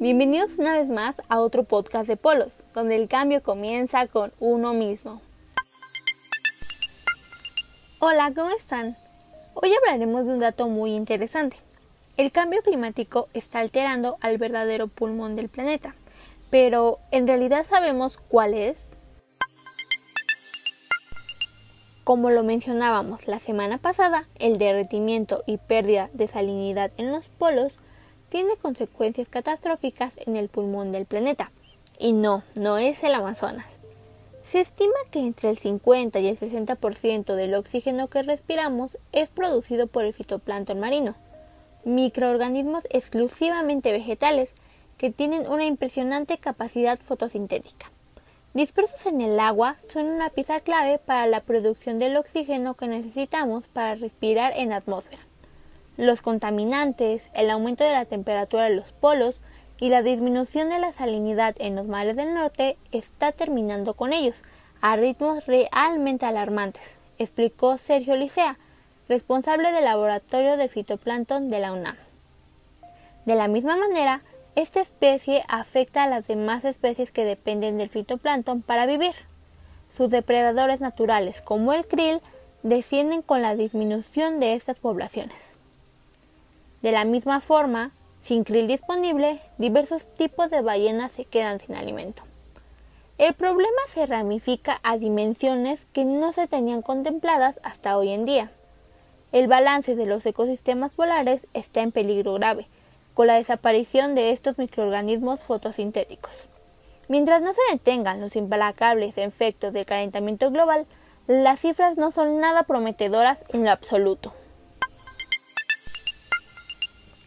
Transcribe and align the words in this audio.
Bienvenidos 0.00 0.58
una 0.58 0.74
vez 0.74 0.88
más 0.88 1.22
a 1.28 1.38
otro 1.38 1.62
podcast 1.62 2.08
de 2.08 2.16
Polos, 2.16 2.64
donde 2.74 2.96
el 2.96 3.06
cambio 3.06 3.44
comienza 3.44 4.08
con 4.08 4.32
uno 4.40 4.74
mismo. 4.74 5.22
Hola, 8.00 8.32
¿cómo 8.34 8.50
están? 8.50 8.96
Hoy 9.54 9.72
hablaremos 9.72 10.26
de 10.26 10.32
un 10.32 10.40
dato 10.40 10.66
muy 10.66 10.96
interesante. 10.96 11.58
El 12.16 12.32
cambio 12.32 12.60
climático 12.62 13.28
está 13.34 13.60
alterando 13.60 14.16
al 14.20 14.36
verdadero 14.36 14.88
pulmón 14.88 15.36
del 15.36 15.48
planeta, 15.48 15.94
pero 16.50 16.98
¿en 17.12 17.28
realidad 17.28 17.64
sabemos 17.64 18.18
cuál 18.18 18.52
es? 18.52 18.96
Como 22.02 22.30
lo 22.30 22.42
mencionábamos 22.42 23.28
la 23.28 23.38
semana 23.38 23.78
pasada, 23.78 24.26
el 24.40 24.58
derretimiento 24.58 25.44
y 25.46 25.58
pérdida 25.58 26.10
de 26.14 26.26
salinidad 26.26 26.90
en 26.96 27.12
los 27.12 27.28
polos 27.28 27.78
tiene 28.36 28.58
consecuencias 28.58 29.28
catastróficas 29.28 30.12
en 30.26 30.36
el 30.36 30.50
pulmón 30.50 30.92
del 30.92 31.06
planeta. 31.06 31.50
Y 31.98 32.12
no, 32.12 32.42
no 32.54 32.76
es 32.76 33.02
el 33.02 33.14
Amazonas. 33.14 33.78
Se 34.44 34.60
estima 34.60 34.92
que 35.10 35.20
entre 35.20 35.48
el 35.48 35.56
50 35.56 36.20
y 36.20 36.28
el 36.28 36.38
60% 36.38 37.34
del 37.34 37.54
oxígeno 37.54 38.08
que 38.08 38.22
respiramos 38.22 38.98
es 39.12 39.30
producido 39.30 39.86
por 39.86 40.04
el 40.04 40.12
fitoplancton 40.12 40.78
marino, 40.78 41.14
microorganismos 41.86 42.84
exclusivamente 42.90 43.90
vegetales 43.90 44.52
que 44.98 45.10
tienen 45.10 45.48
una 45.50 45.64
impresionante 45.64 46.36
capacidad 46.36 46.98
fotosintética. 46.98 47.90
Dispersos 48.52 49.06
en 49.06 49.22
el 49.22 49.40
agua, 49.40 49.76
son 49.86 50.08
una 50.08 50.28
pieza 50.28 50.60
clave 50.60 50.98
para 50.98 51.26
la 51.26 51.40
producción 51.40 51.98
del 51.98 52.18
oxígeno 52.18 52.74
que 52.74 52.86
necesitamos 52.86 53.66
para 53.66 53.94
respirar 53.94 54.52
en 54.54 54.68
la 54.68 54.76
atmósfera. 54.76 55.26
Los 55.96 56.20
contaminantes, 56.20 57.30
el 57.32 57.48
aumento 57.50 57.82
de 57.82 57.92
la 57.92 58.04
temperatura 58.04 58.64
de 58.64 58.74
los 58.74 58.92
polos 58.92 59.40
y 59.80 59.88
la 59.88 60.02
disminución 60.02 60.68
de 60.68 60.78
la 60.78 60.92
salinidad 60.92 61.54
en 61.58 61.74
los 61.74 61.86
mares 61.86 62.16
del 62.16 62.34
norte 62.34 62.76
está 62.92 63.32
terminando 63.32 63.94
con 63.94 64.12
ellos 64.12 64.42
a 64.82 64.96
ritmos 64.96 65.46
realmente 65.46 66.26
alarmantes, 66.26 66.98
explicó 67.18 67.78
Sergio 67.78 68.14
Licea, 68.14 68.58
responsable 69.08 69.72
del 69.72 69.84
laboratorio 69.84 70.58
de 70.58 70.68
fitoplancton 70.68 71.48
de 71.48 71.60
la 71.60 71.72
UNAM. 71.72 71.96
De 73.24 73.34
la 73.34 73.48
misma 73.48 73.76
manera, 73.76 74.22
esta 74.54 74.80
especie 74.80 75.44
afecta 75.48 76.04
a 76.04 76.08
las 76.08 76.26
demás 76.26 76.64
especies 76.64 77.10
que 77.10 77.24
dependen 77.24 77.78
del 77.78 77.88
fitoplancton 77.88 78.62
para 78.62 78.86
vivir. 78.86 79.14
Sus 79.94 80.10
depredadores 80.10 80.80
naturales, 80.80 81.40
como 81.40 81.72
el 81.72 81.86
krill, 81.86 82.20
descienden 82.62 83.22
con 83.22 83.42
la 83.42 83.54
disminución 83.54 84.40
de 84.40 84.54
estas 84.54 84.80
poblaciones. 84.80 85.55
De 86.86 86.92
la 86.92 87.04
misma 87.04 87.40
forma, 87.40 87.90
sin 88.20 88.44
krill 88.44 88.68
disponible, 88.68 89.40
diversos 89.58 90.06
tipos 90.14 90.50
de 90.50 90.62
ballenas 90.62 91.10
se 91.10 91.24
quedan 91.24 91.58
sin 91.58 91.74
alimento. 91.74 92.22
El 93.18 93.34
problema 93.34 93.80
se 93.88 94.06
ramifica 94.06 94.78
a 94.84 94.96
dimensiones 94.96 95.88
que 95.92 96.04
no 96.04 96.30
se 96.30 96.46
tenían 96.46 96.82
contempladas 96.82 97.58
hasta 97.64 97.98
hoy 97.98 98.12
en 98.12 98.24
día. 98.24 98.52
El 99.32 99.48
balance 99.48 99.96
de 99.96 100.06
los 100.06 100.24
ecosistemas 100.26 100.92
polares 100.92 101.48
está 101.54 101.80
en 101.80 101.90
peligro 101.90 102.34
grave, 102.34 102.68
con 103.14 103.26
la 103.26 103.34
desaparición 103.34 104.14
de 104.14 104.30
estos 104.30 104.56
microorganismos 104.56 105.40
fotosintéticos. 105.40 106.46
Mientras 107.08 107.42
no 107.42 107.52
se 107.52 107.62
detengan 107.72 108.20
los 108.20 108.36
implacables 108.36 109.18
efectos 109.18 109.72
del 109.72 109.86
calentamiento 109.86 110.52
global, 110.52 110.86
las 111.26 111.58
cifras 111.58 111.96
no 111.96 112.12
son 112.12 112.38
nada 112.38 112.62
prometedoras 112.62 113.44
en 113.48 113.64
lo 113.64 113.72
absoluto. 113.72 114.32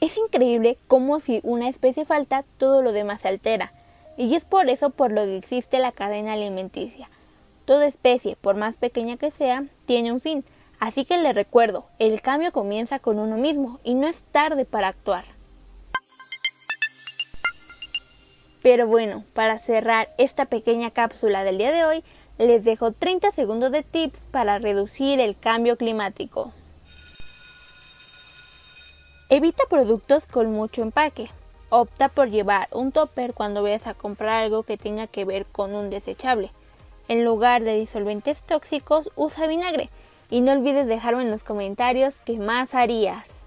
Es 0.00 0.16
increíble 0.16 0.78
cómo 0.86 1.18
si 1.18 1.40
una 1.42 1.68
especie 1.68 2.04
falta, 2.04 2.44
todo 2.56 2.82
lo 2.82 2.92
demás 2.92 3.22
se 3.22 3.28
altera, 3.28 3.72
y 4.16 4.34
es 4.36 4.44
por 4.44 4.68
eso 4.68 4.90
por 4.90 5.10
lo 5.10 5.24
que 5.24 5.36
existe 5.36 5.80
la 5.80 5.90
cadena 5.90 6.34
alimenticia. 6.34 7.10
Toda 7.64 7.86
especie, 7.86 8.36
por 8.36 8.54
más 8.54 8.76
pequeña 8.76 9.16
que 9.16 9.32
sea, 9.32 9.64
tiene 9.86 10.12
un 10.12 10.20
fin, 10.20 10.44
así 10.78 11.04
que 11.04 11.18
le 11.18 11.32
recuerdo, 11.32 11.86
el 11.98 12.22
cambio 12.22 12.52
comienza 12.52 13.00
con 13.00 13.18
uno 13.18 13.36
mismo 13.36 13.80
y 13.82 13.94
no 13.94 14.06
es 14.06 14.22
tarde 14.30 14.64
para 14.64 14.88
actuar. 14.88 15.24
Pero 18.62 18.86
bueno, 18.86 19.24
para 19.34 19.58
cerrar 19.58 20.10
esta 20.16 20.44
pequeña 20.44 20.90
cápsula 20.90 21.42
del 21.42 21.58
día 21.58 21.72
de 21.72 21.84
hoy, 21.84 22.04
les 22.38 22.64
dejo 22.64 22.92
30 22.92 23.32
segundos 23.32 23.72
de 23.72 23.82
tips 23.82 24.20
para 24.30 24.58
reducir 24.58 25.18
el 25.20 25.36
cambio 25.36 25.76
climático. 25.76 26.52
Evita 29.30 29.64
productos 29.68 30.24
con 30.26 30.50
mucho 30.52 30.80
empaque. 30.80 31.28
Opta 31.68 32.08
por 32.08 32.30
llevar 32.30 32.66
un 32.72 32.92
topper 32.92 33.34
cuando 33.34 33.62
vayas 33.62 33.86
a 33.86 33.92
comprar 33.92 34.44
algo 34.44 34.62
que 34.62 34.78
tenga 34.78 35.06
que 35.06 35.26
ver 35.26 35.44
con 35.44 35.74
un 35.74 35.90
desechable. 35.90 36.50
En 37.08 37.26
lugar 37.26 37.62
de 37.62 37.78
disolventes 37.78 38.42
tóxicos, 38.42 39.10
usa 39.16 39.46
vinagre. 39.46 39.90
Y 40.30 40.40
no 40.40 40.52
olvides 40.52 40.86
dejarme 40.86 41.24
en 41.24 41.30
los 41.30 41.44
comentarios 41.44 42.20
qué 42.24 42.38
más 42.38 42.74
harías. 42.74 43.42